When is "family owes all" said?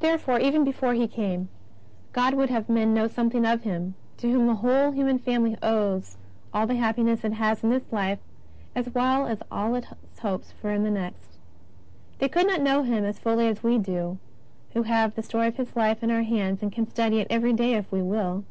5.18-6.66